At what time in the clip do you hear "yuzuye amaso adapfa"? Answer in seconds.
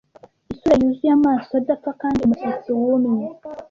0.81-1.89